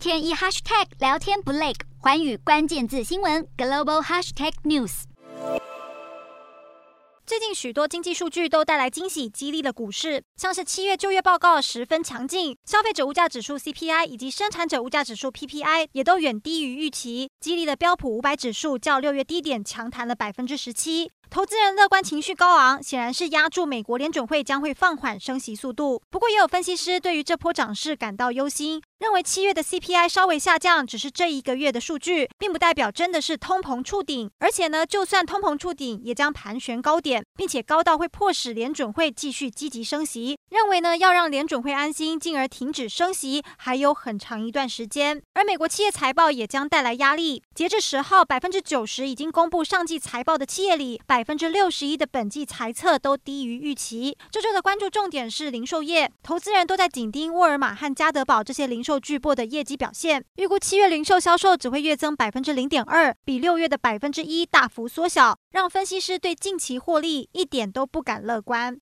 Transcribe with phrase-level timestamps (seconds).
[0.00, 5.02] 天一 hashtag 聊天不累，寰宇关键字新闻 global hashtag news。
[7.26, 10.24] 最近许多经济数据都带来惊喜，激励了股市。
[10.38, 21.10] 像是七月就业报告十分强劲，消费者物价指数 CPI 以及生产者物价指数 PPI 也都远低于预期，激励的标普五百指数较六月低点强弹了百分之十七。
[21.28, 26.02] 投资人乐观情绪高昂，显然是押注美国联准会将会放缓升息速度。
[26.10, 34.30] 不过，也有分析师对于这波涨势感到忧心，认为七月的 CPI 稍微下降，只是这一个月的数据，并不代表真的是通膨触顶。
[34.40, 40.36] 而且呢，就算通膨触顶，也将盘旋高点，并且高到会迫使联准会继续积极升息。
[40.50, 45.22] 认为呢，要让联准会安心，进而停止升息，还有很长一段时间。
[45.32, 47.42] 而美国企业财报也将带来压力。
[47.54, 54.14] 截至十号，百分之九十已经公布上季财报的企业里，百分之六十一的本季财测都低于预期。
[54.30, 60.24] 这周的关注重点是零售业，投资人都在紧盯沃尔玛和家得宝这些零售售巨擘的业绩表现。
[60.34, 68.76] 预估七月零售销售只会月增百分之零点二，比六月的百分之一大幅缩小，让分析师对近期获利一点都不敢乐观。